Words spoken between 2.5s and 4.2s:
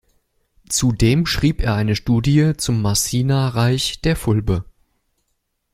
zum Massina-Reich der